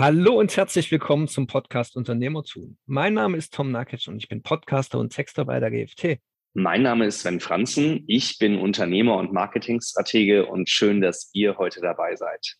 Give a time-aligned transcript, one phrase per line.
[0.00, 2.78] Hallo und herzlich willkommen zum Podcast Unternehmertun.
[2.86, 6.20] Mein Name ist Tom Nakic und ich bin Podcaster und Texter bei der GFT.
[6.54, 8.04] Mein Name ist Sven Franzen.
[8.06, 12.58] Ich bin Unternehmer und Marketingstratege und schön, dass ihr heute dabei seid.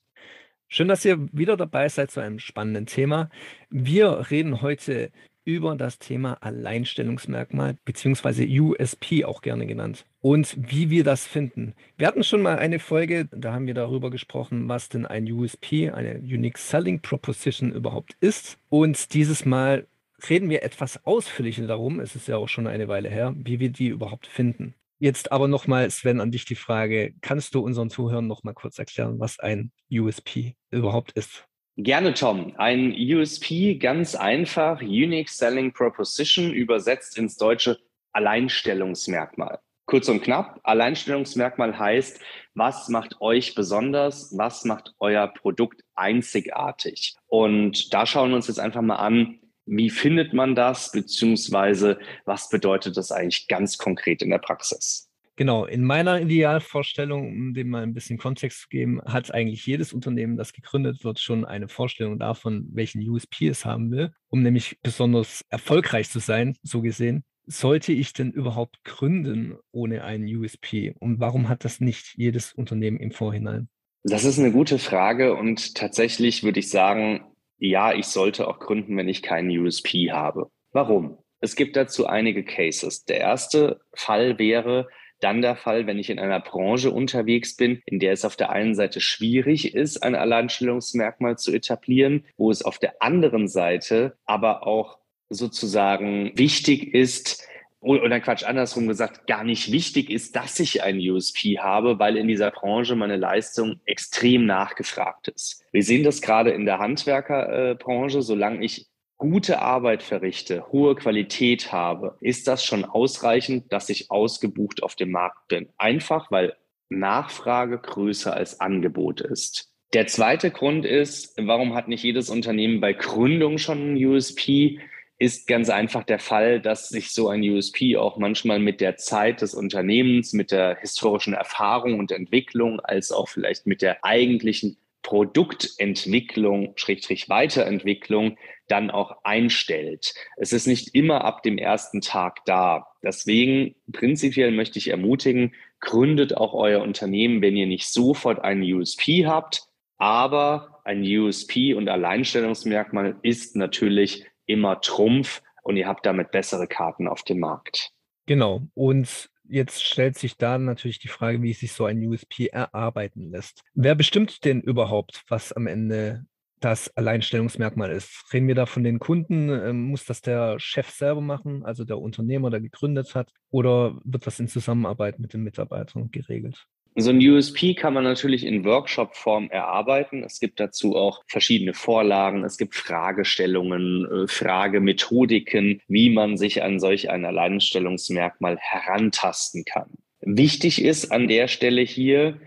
[0.66, 3.30] Schön, dass ihr wieder dabei seid zu einem spannenden Thema.
[3.70, 5.12] Wir reden heute
[5.48, 11.74] über das Thema Alleinstellungsmerkmal beziehungsweise USP auch gerne genannt und wie wir das finden.
[11.96, 15.88] Wir hatten schon mal eine Folge, da haben wir darüber gesprochen, was denn ein USP,
[15.88, 18.58] eine Unique Selling Proposition überhaupt ist.
[18.68, 19.86] Und dieses Mal
[20.28, 23.70] reden wir etwas ausführlicher darum, es ist ja auch schon eine Weile her, wie wir
[23.70, 24.74] die überhaupt finden.
[24.98, 29.18] Jetzt aber nochmal, Sven, an dich die Frage, kannst du unseren Zuhörern nochmal kurz erklären,
[29.18, 31.47] was ein USP überhaupt ist?
[31.80, 32.54] Gerne, Tom.
[32.56, 37.78] Ein USP, ganz einfach, Unique Selling Proposition, übersetzt ins Deutsche
[38.12, 39.60] Alleinstellungsmerkmal.
[39.86, 42.20] Kurz und knapp, Alleinstellungsmerkmal heißt,
[42.54, 47.14] was macht euch besonders, was macht euer Produkt einzigartig?
[47.28, 52.48] Und da schauen wir uns jetzt einfach mal an, wie findet man das, beziehungsweise was
[52.48, 55.07] bedeutet das eigentlich ganz konkret in der Praxis?
[55.38, 59.92] Genau, in meiner Idealvorstellung, um dem mal ein bisschen Kontext zu geben, hat eigentlich jedes
[59.92, 64.80] Unternehmen, das gegründet wird, schon eine Vorstellung davon, welchen USP es haben will, um nämlich
[64.82, 67.22] besonders erfolgreich zu sein, so gesehen.
[67.46, 70.96] Sollte ich denn überhaupt gründen ohne einen USP?
[70.98, 73.68] Und warum hat das nicht jedes Unternehmen im Vorhinein?
[74.02, 77.24] Das ist eine gute Frage und tatsächlich würde ich sagen,
[77.58, 80.50] ja, ich sollte auch gründen, wenn ich keinen USP habe.
[80.72, 81.16] Warum?
[81.40, 83.04] Es gibt dazu einige Cases.
[83.04, 84.88] Der erste Fall wäre,
[85.20, 88.50] dann der Fall, wenn ich in einer Branche unterwegs bin, in der es auf der
[88.50, 94.66] einen Seite schwierig ist, ein Alleinstellungsmerkmal zu etablieren, wo es auf der anderen Seite aber
[94.66, 97.44] auch sozusagen wichtig ist,
[97.80, 102.26] oder Quatsch, andersrum gesagt, gar nicht wichtig ist, dass ich ein USP habe, weil in
[102.26, 105.64] dieser Branche meine Leistung extrem nachgefragt ist.
[105.70, 108.88] Wir sehen das gerade in der Handwerkerbranche, solange ich
[109.18, 115.10] gute Arbeit verrichte, hohe Qualität habe, ist das schon ausreichend, dass ich ausgebucht auf dem
[115.10, 115.68] Markt bin.
[115.76, 116.56] Einfach, weil
[116.88, 119.70] Nachfrage größer als Angebot ist.
[119.92, 124.80] Der zweite Grund ist, warum hat nicht jedes Unternehmen bei Gründung schon ein USP?
[125.18, 129.40] Ist ganz einfach der Fall, dass sich so ein USP auch manchmal mit der Zeit
[129.40, 134.76] des Unternehmens, mit der historischen Erfahrung und Entwicklung, als auch vielleicht mit der eigentlichen
[135.08, 138.36] Produktentwicklung, Schrägstrich Weiterentwicklung
[138.66, 140.12] dann auch einstellt.
[140.36, 142.88] Es ist nicht immer ab dem ersten Tag da.
[143.02, 149.24] Deswegen prinzipiell möchte ich ermutigen, gründet auch euer Unternehmen, wenn ihr nicht sofort einen USP
[149.24, 149.62] habt.
[149.96, 157.08] Aber ein USP und Alleinstellungsmerkmal ist natürlich immer Trumpf und ihr habt damit bessere Karten
[157.08, 157.92] auf dem Markt.
[158.26, 158.60] Genau.
[158.74, 163.62] Und Jetzt stellt sich da natürlich die Frage, wie sich so ein USP erarbeiten lässt.
[163.74, 166.26] Wer bestimmt denn überhaupt, was am Ende
[166.60, 168.24] das Alleinstellungsmerkmal ist?
[168.32, 169.48] Reden wir da von den Kunden?
[169.48, 173.32] Ähm, muss das der Chef selber machen, also der Unternehmer, der gegründet hat?
[173.50, 176.66] Oder wird das in Zusammenarbeit mit den Mitarbeitern geregelt?
[177.00, 180.24] So ein USP kann man natürlich in Workshop-Form erarbeiten.
[180.24, 182.42] Es gibt dazu auch verschiedene Vorlagen.
[182.42, 189.90] Es gibt Fragestellungen, äh, Fragemethodiken, wie man sich an solch ein Alleinstellungsmerkmal herantasten kann.
[190.22, 192.40] Wichtig ist an der Stelle hier,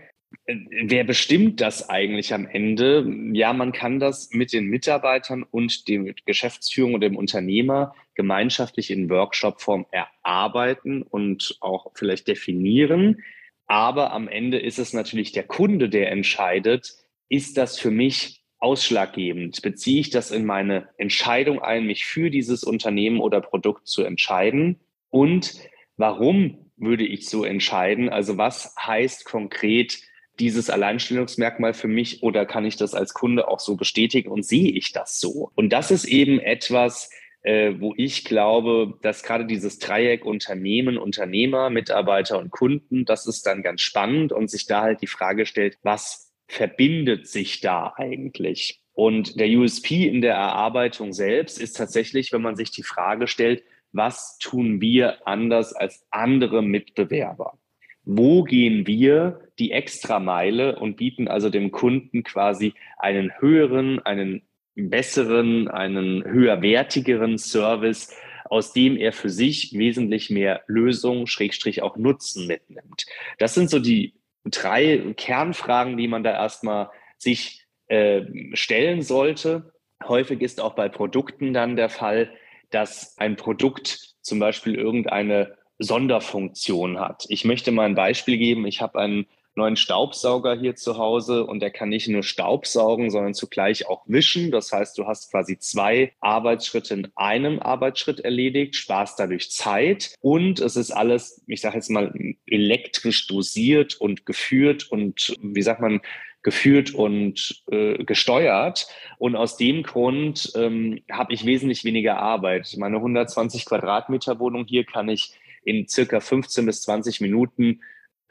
[0.44, 3.10] äh, Wer bestimmt das eigentlich am Ende?
[3.32, 9.08] Ja, man kann das mit den Mitarbeitern und dem Geschäftsführung und dem Unternehmer gemeinschaftlich in
[9.08, 13.22] Workshop-Form erarbeiten und auch vielleicht definieren.
[13.66, 16.92] Aber am Ende ist es natürlich der Kunde, der entscheidet,
[17.28, 19.62] ist das für mich ausschlaggebend?
[19.62, 24.80] Beziehe ich das in meine Entscheidung ein, mich für dieses Unternehmen oder Produkt zu entscheiden?
[25.10, 25.54] Und
[25.96, 28.08] warum würde ich so entscheiden?
[28.08, 29.98] Also was heißt konkret
[30.38, 34.72] dieses Alleinstellungsmerkmal für mich oder kann ich das als Kunde auch so bestätigen und sehe
[34.72, 35.50] ich das so?
[35.54, 37.10] Und das ist eben etwas,
[37.42, 43.46] äh, wo ich glaube, dass gerade dieses Dreieck Unternehmen, Unternehmer, Mitarbeiter und Kunden, das ist
[43.46, 48.80] dann ganz spannend und sich da halt die Frage stellt, was verbindet sich da eigentlich?
[48.92, 53.64] Und der USP in der Erarbeitung selbst ist tatsächlich, wenn man sich die Frage stellt,
[53.92, 57.58] was tun wir anders als andere Mitbewerber?
[58.04, 64.42] Wo gehen wir die Extrameile und bieten also dem Kunden quasi einen höheren, einen
[64.74, 68.14] besseren, einen höherwertigeren Service,
[68.44, 73.06] aus dem er für sich wesentlich mehr Lösung, Schrägstrich auch Nutzen mitnimmt.
[73.38, 74.14] Das sind so die
[74.44, 78.22] drei Kernfragen, die man da erstmal sich äh,
[78.54, 79.72] stellen sollte.
[80.06, 82.30] Häufig ist auch bei Produkten dann der Fall,
[82.70, 87.24] dass ein Produkt zum Beispiel irgendeine Sonderfunktion hat.
[87.28, 88.66] Ich möchte mal ein Beispiel geben.
[88.66, 93.34] Ich habe ein neuen Staubsauger hier zu Hause und der kann nicht nur Staubsaugen, sondern
[93.34, 94.50] zugleich auch wischen.
[94.50, 100.60] Das heißt, du hast quasi zwei Arbeitsschritte in einem Arbeitsschritt erledigt, sparst dadurch Zeit und
[100.60, 102.12] es ist alles, ich sage jetzt mal,
[102.46, 106.00] elektrisch dosiert und geführt und wie sagt man,
[106.42, 108.88] geführt und äh, gesteuert.
[109.18, 112.74] Und aus dem Grund ähm, habe ich wesentlich weniger Arbeit.
[112.78, 115.34] Meine 120 Quadratmeter Wohnung hier kann ich
[115.64, 117.80] in circa 15 bis 20 Minuten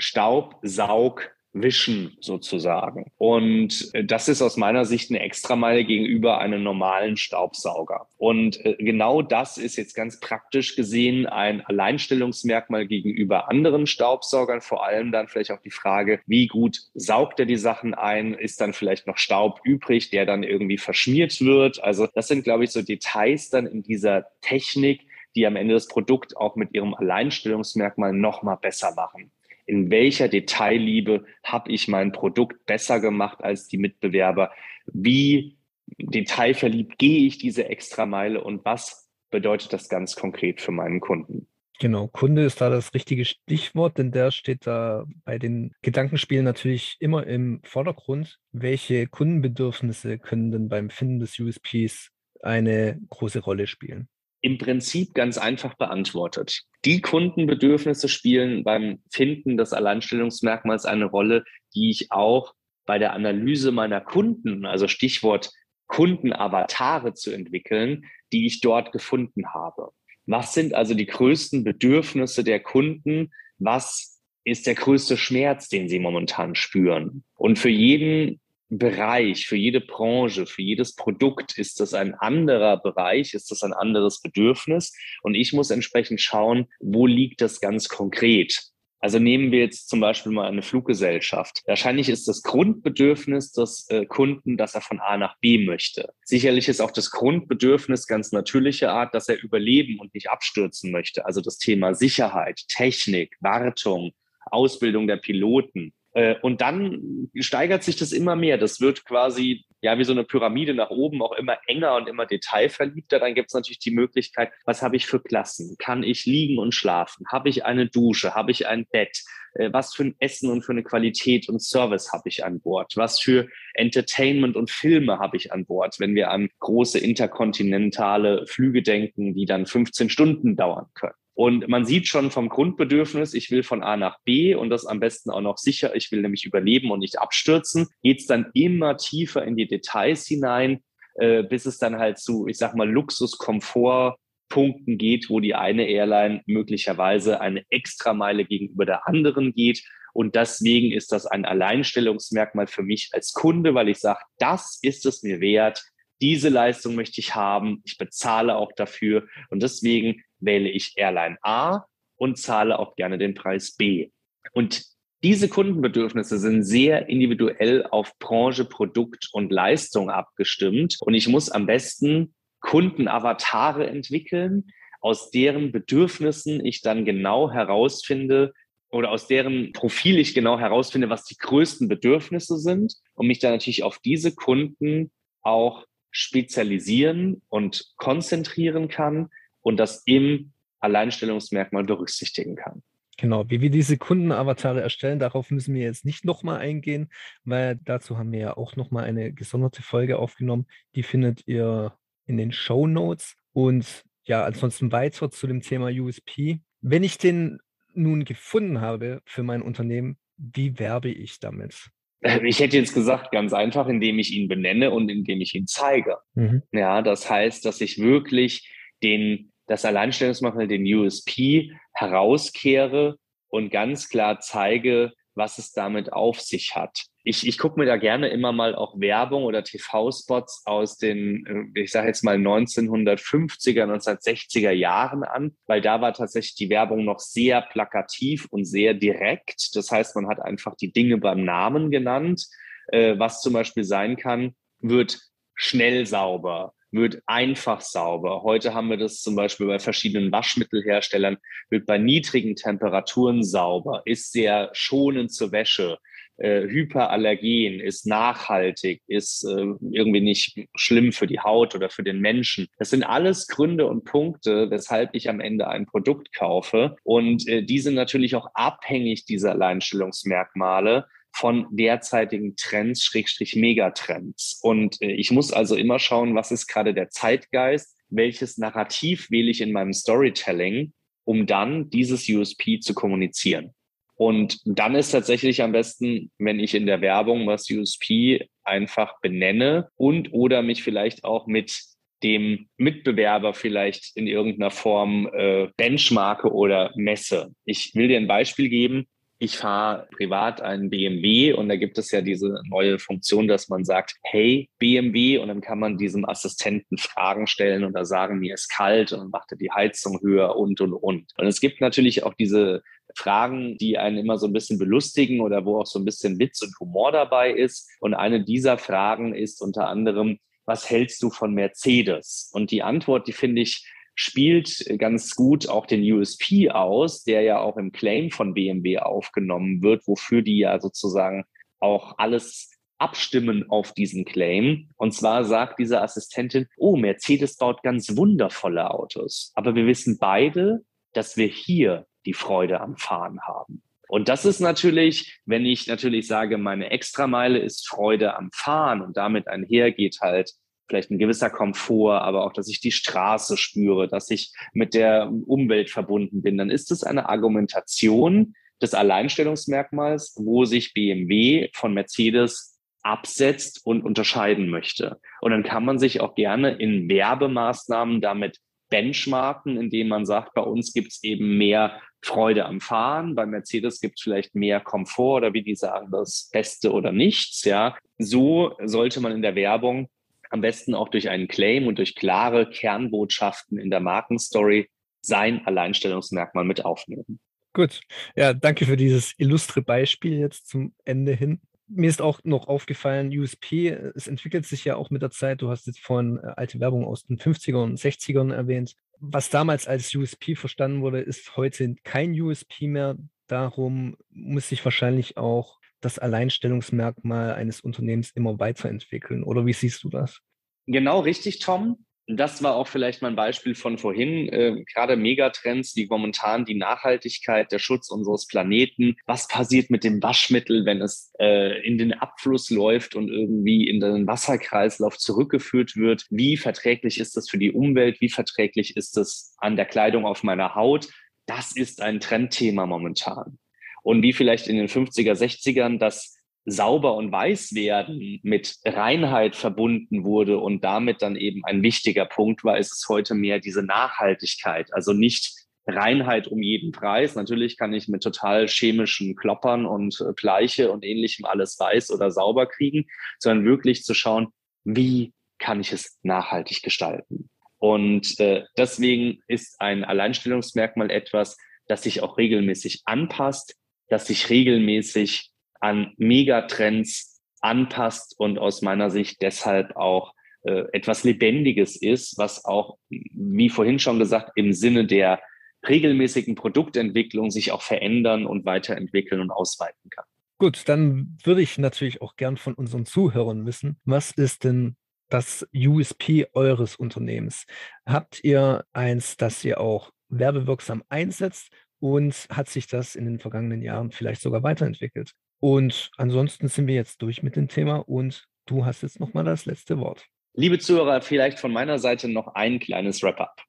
[0.02, 3.12] Staub, Saug, Wischen sozusagen.
[3.18, 8.08] Und äh, das ist aus meiner Sicht eine Extrameile gegenüber einem normalen Staubsauger.
[8.18, 14.62] Und äh, genau das ist jetzt ganz praktisch gesehen ein Alleinstellungsmerkmal gegenüber anderen Staubsaugern.
[14.62, 18.34] Vor allem dann vielleicht auch die Frage, wie gut saugt er die Sachen ein?
[18.34, 21.84] Ist dann vielleicht noch Staub übrig, der dann irgendwie verschmiert wird?
[21.84, 25.02] Also das sind, glaube ich, so Details dann in dieser Technik,
[25.36, 29.32] die am Ende das Produkt auch mit ihrem Alleinstellungsmerkmal noch mal besser machen
[29.66, 34.52] in welcher Detailliebe habe ich mein Produkt besser gemacht als die Mitbewerber,
[34.86, 35.58] wie
[35.98, 41.48] detailverliebt gehe ich diese Extrameile und was bedeutet das ganz konkret für meinen Kunden.
[41.80, 46.98] Genau, Kunde ist da das richtige Stichwort, denn der steht da bei den Gedankenspielen natürlich
[47.00, 48.38] immer im Vordergrund.
[48.52, 52.12] Welche Kundenbedürfnisse können denn beim Finden des USPs
[52.44, 54.10] eine große Rolle spielen?
[54.42, 56.64] Im Prinzip ganz einfach beantwortet.
[56.84, 61.46] Die Kundenbedürfnisse spielen beim Finden des Alleinstellungsmerkmals eine Rolle,
[61.76, 62.54] die ich auch
[62.86, 65.52] bei der Analyse meiner Kunden, also Stichwort
[65.88, 69.92] Kundenavatare zu entwickeln, die ich dort gefunden habe.
[70.26, 73.32] Was sind also die größten Bedürfnisse der Kunden?
[73.60, 77.24] Was ist der größte Schmerz, den sie momentan spüren?
[77.36, 78.41] Und für jeden
[78.78, 83.74] Bereich, für jede Branche, für jedes Produkt ist das ein anderer Bereich, ist das ein
[83.74, 84.96] anderes Bedürfnis.
[85.24, 88.72] Und ich muss entsprechend schauen, wo liegt das ganz konkret.
[89.02, 91.64] Also nehmen wir jetzt zum Beispiel mal eine Fluggesellschaft.
[91.66, 96.14] Wahrscheinlich ist das Grundbedürfnis des äh, Kunden, dass er von A nach B möchte.
[96.24, 101.26] Sicherlich ist auch das Grundbedürfnis ganz natürliche Art, dass er überleben und nicht abstürzen möchte.
[101.26, 104.14] Also das Thema Sicherheit, Technik, Wartung,
[104.46, 105.94] Ausbildung der Piloten.
[106.14, 108.58] Äh, und dann steigert sich das immer mehr.
[108.58, 112.26] Das wird quasi ja wie so eine Pyramide nach oben auch immer enger und immer
[112.26, 113.20] detailverliebter.
[113.20, 115.76] Dann gibt es natürlich die Möglichkeit, was habe ich für Klassen?
[115.80, 117.26] Kann ich liegen und schlafen?
[117.32, 118.36] Habe ich eine Dusche?
[118.36, 119.24] Habe ich ein Bett?
[119.54, 122.94] Äh, was für ein Essen und für eine Qualität und Service habe ich an Bord?
[122.96, 128.84] Was für Entertainment und Filme habe ich an Bord, wenn wir an große interkontinentale Flüge
[128.84, 131.14] denken, die dann 15 Stunden dauern können?
[131.34, 135.00] Und man sieht schon vom Grundbedürfnis, ich will von A nach B und das am
[135.00, 138.98] besten auch noch sicher, ich will nämlich überleben und nicht abstürzen, geht es dann immer
[138.98, 140.84] tiefer in die Details hinein,
[141.16, 146.42] äh, bis es dann halt zu, ich sag mal, Luxus-Komfort-Punkten geht, wo die eine Airline
[146.46, 149.86] möglicherweise eine Extrameile gegenüber der anderen geht.
[150.14, 155.06] Und deswegen ist das ein Alleinstellungsmerkmal für mich als Kunde, weil ich sage, das ist
[155.06, 155.82] es mir wert,
[156.22, 159.28] diese Leistung möchte ich haben, ich bezahle auch dafür.
[159.50, 161.86] Und deswegen wähle ich Airline A
[162.18, 164.10] und zahle auch gerne den Preis B.
[164.54, 164.84] Und
[165.24, 170.98] diese Kundenbedürfnisse sind sehr individuell auf Branche, Produkt und Leistung abgestimmt.
[171.02, 178.54] Und ich muss am besten Kundenavatare entwickeln, aus deren Bedürfnissen ich dann genau herausfinde
[178.90, 183.52] oder aus deren Profil ich genau herausfinde, was die größten Bedürfnisse sind und mich dann
[183.52, 185.12] natürlich auf diese Kunden
[185.42, 189.30] auch spezialisieren und konzentrieren kann
[189.62, 192.84] und das im Alleinstellungsmerkmal berücksichtigen kann.
[193.18, 197.10] Genau, wie wir diese Kundenavatare erstellen, darauf müssen wir jetzt nicht nochmal eingehen,
[197.44, 200.66] weil dazu haben wir ja auch nochmal eine gesonderte Folge aufgenommen.
[200.96, 201.94] Die findet ihr
[202.26, 203.36] in den Show Notes.
[203.54, 206.62] Und ja, ansonsten weiter zu dem Thema USP.
[206.82, 207.60] Wenn ich den
[207.94, 211.90] nun gefunden habe für mein Unternehmen, wie werbe ich damit?
[212.44, 216.18] Ich hätte jetzt gesagt, ganz einfach, indem ich ihn benenne und indem ich ihn zeige.
[216.36, 216.62] Mhm.
[216.72, 224.42] Ja, das heißt, dass ich wirklich den, das Alleinstellungsmerkmal, den USP herauskehre und ganz klar
[224.42, 227.06] zeige, was es damit auf sich hat.
[227.24, 231.82] Ich, ich gucke mir da gerne immer mal auch Werbung oder TV-Spots aus den, äh,
[231.82, 237.20] ich sage jetzt mal 1950er, 1960er Jahren an, weil da war tatsächlich die Werbung noch
[237.20, 239.74] sehr plakativ und sehr direkt.
[239.76, 242.46] Das heißt, man hat einfach die Dinge beim Namen genannt.
[242.88, 245.22] Äh, was zum Beispiel sein kann, wird
[245.56, 248.44] schnell sauber, wird einfach sauber.
[248.44, 251.38] Heute haben wir das zum Beispiel bei verschiedenen Waschmittelherstellern,
[251.70, 255.98] wird bei niedrigen Temperaturen sauber, ist sehr schonend zur Wäsche,
[256.38, 262.20] äh, hyperallergen, ist nachhaltig, ist äh, irgendwie nicht schlimm für die Haut oder für den
[262.20, 262.68] Menschen.
[262.78, 266.96] Das sind alles Gründe und Punkte, weshalb ich am Ende ein Produkt kaufe.
[267.04, 274.60] Und äh, die sind natürlich auch abhängig dieser Alleinstellungsmerkmale von derzeitigen Trends, Schrägstrich Megatrends.
[274.62, 279.52] Und äh, ich muss also immer schauen, was ist gerade der Zeitgeist, welches Narrativ wähle
[279.52, 283.74] ich in meinem Storytelling, um dann dieses USP zu kommunizieren.
[284.16, 289.90] Und dann ist tatsächlich am besten, wenn ich in der Werbung was USP einfach benenne
[289.96, 291.82] und oder mich vielleicht auch mit
[292.22, 297.56] dem Mitbewerber vielleicht in irgendeiner Form äh, benchmarke oder messe.
[297.66, 299.08] Ich will dir ein Beispiel geben
[299.42, 303.84] ich fahre privat einen BMW und da gibt es ja diese neue Funktion, dass man
[303.84, 308.70] sagt, hey BMW und dann kann man diesem Assistenten Fragen stellen oder sagen, mir ist
[308.70, 311.32] kalt und macht er die Heizung höher und und und.
[311.36, 312.84] Und es gibt natürlich auch diese
[313.16, 316.62] Fragen, die einen immer so ein bisschen belustigen oder wo auch so ein bisschen Witz
[316.62, 317.90] und Humor dabei ist.
[318.00, 322.52] Und eine dieser Fragen ist unter anderem, was hältst du von Mercedes?
[322.54, 327.60] Und die Antwort, die finde ich spielt ganz gut auch den USP aus, der ja
[327.60, 331.46] auch im Claim von BMW aufgenommen wird, wofür die ja sozusagen
[331.80, 334.90] auch alles abstimmen auf diesen Claim.
[334.96, 339.52] Und zwar sagt diese Assistentin, oh, Mercedes baut ganz wundervolle Autos.
[339.56, 343.82] Aber wir wissen beide, dass wir hier die Freude am Fahren haben.
[344.08, 349.18] Und das ist natürlich, wenn ich natürlich sage, meine Extrameile ist Freude am Fahren und
[349.18, 350.52] damit einhergeht halt
[350.92, 355.32] vielleicht ein gewisser Komfort, aber auch, dass ich die Straße spüre, dass ich mit der
[355.48, 362.78] Umwelt verbunden bin, dann ist es eine Argumentation des Alleinstellungsmerkmals, wo sich BMW von Mercedes
[363.04, 365.18] absetzt und unterscheiden möchte.
[365.40, 368.58] Und dann kann man sich auch gerne in Werbemaßnahmen damit
[368.90, 374.02] benchmarken, indem man sagt, bei uns gibt es eben mehr Freude am Fahren, bei Mercedes
[374.02, 377.64] gibt es vielleicht mehr Komfort oder wie die sagen, das Beste oder nichts.
[377.64, 380.10] Ja, so sollte man in der Werbung
[380.52, 384.90] am besten auch durch einen Claim und durch klare Kernbotschaften in der Markenstory
[385.22, 387.40] sein Alleinstellungsmerkmal mit aufnehmen.
[387.74, 388.02] Gut,
[388.36, 391.62] ja, danke für dieses illustre Beispiel jetzt zum Ende hin.
[391.88, 395.62] Mir ist auch noch aufgefallen, USP, es entwickelt sich ja auch mit der Zeit.
[395.62, 398.96] Du hast jetzt vorhin äh, alte Werbung aus den 50ern und 60ern erwähnt.
[399.20, 403.18] Was damals als USP verstanden wurde, ist heute kein USP mehr.
[403.48, 409.44] Darum muss sich wahrscheinlich auch das Alleinstellungsmerkmal eines Unternehmens immer weiterentwickeln.
[409.44, 410.40] Oder wie siehst du das?
[410.88, 412.06] Genau richtig, Tom.
[412.28, 414.48] Das war auch vielleicht mein Beispiel von vorhin.
[414.50, 419.16] Äh, gerade Megatrends, wie momentan die Nachhaltigkeit, der Schutz unseres Planeten.
[419.26, 424.00] Was passiert mit dem Waschmittel, wenn es äh, in den Abfluss läuft und irgendwie in
[424.00, 426.26] den Wasserkreislauf zurückgeführt wird?
[426.30, 428.22] Wie verträglich ist das für die Umwelt?
[428.22, 431.10] Wie verträglich ist das an der Kleidung auf meiner Haut?
[431.48, 433.58] Das ist ein Trendthema momentan
[434.02, 440.24] und wie vielleicht in den 50er, 60ern das sauber und weiß werden mit Reinheit verbunden
[440.24, 444.94] wurde und damit dann eben ein wichtiger Punkt war, ist es heute mehr diese Nachhaltigkeit.
[444.94, 445.56] Also nicht
[445.88, 447.36] Reinheit um jeden Preis.
[447.36, 452.68] Natürlich kann ich mit total chemischen Kloppern und Bleiche und ähnlichem alles weiß oder sauber
[452.68, 453.08] kriegen,
[453.40, 454.50] sondern wirklich zu schauen,
[454.84, 457.50] wie kann ich es nachhaltig gestalten.
[457.78, 463.76] Und äh, deswegen ist ein Alleinstellungsmerkmal etwas, das sich auch regelmäßig anpasst,
[464.12, 471.96] das sich regelmäßig an Megatrends anpasst und aus meiner Sicht deshalb auch äh, etwas Lebendiges
[471.96, 475.42] ist, was auch, wie vorhin schon gesagt, im Sinne der
[475.88, 480.26] regelmäßigen Produktentwicklung sich auch verändern und weiterentwickeln und ausweiten kann.
[480.60, 484.96] Gut, dann würde ich natürlich auch gern von unseren Zuhörern wissen, was ist denn
[485.30, 487.66] das USP eures Unternehmens?
[488.06, 493.82] Habt ihr eins, das ihr auch werbewirksam einsetzt und hat sich das in den vergangenen
[493.82, 495.32] Jahren vielleicht sogar weiterentwickelt.
[495.60, 499.66] Und ansonsten sind wir jetzt durch mit dem Thema und du hast jetzt nochmal das
[499.66, 500.26] letzte Wort.
[500.54, 503.62] Liebe Zuhörer, vielleicht von meiner Seite noch ein kleines Wrap-up.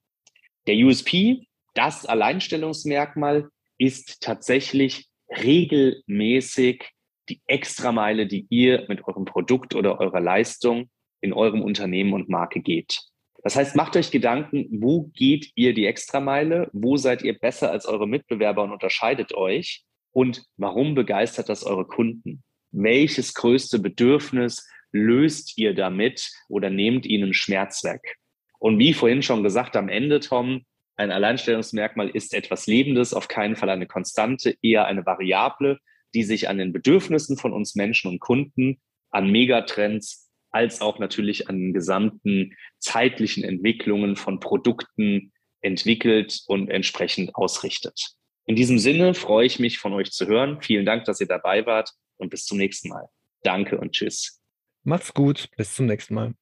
[0.66, 3.48] Der USP, das Alleinstellungsmerkmal,
[3.78, 6.90] ist tatsächlich regelmäßig
[7.28, 10.88] die Extrameile, die ihr mit eurem Produkt oder eurer Leistung
[11.20, 12.98] in eurem Unternehmen und Marke geht.
[13.42, 16.70] Das heißt, macht euch Gedanken, wo geht ihr die Extrameile?
[16.72, 19.84] Wo seid ihr besser als eure Mitbewerber und unterscheidet euch?
[20.12, 22.42] Und warum begeistert das eure Kunden?
[22.70, 28.16] Welches größte Bedürfnis löst ihr damit oder nehmt ihnen Schmerz weg?
[28.58, 30.62] Und wie vorhin schon gesagt, am Ende, Tom,
[30.94, 35.78] ein Alleinstellungsmerkmal ist etwas Lebendes, auf keinen Fall eine Konstante, eher eine Variable,
[36.14, 38.80] die sich an den Bedürfnissen von uns Menschen und Kunden,
[39.10, 40.21] an Megatrends
[40.52, 48.14] als auch natürlich an den gesamten zeitlichen Entwicklungen von Produkten entwickelt und entsprechend ausrichtet.
[48.44, 50.60] In diesem Sinne freue ich mich von euch zu hören.
[50.60, 53.08] Vielen Dank, dass ihr dabei wart und bis zum nächsten Mal.
[53.42, 54.40] Danke und tschüss.
[54.84, 56.34] Macht's gut, bis zum nächsten Mal.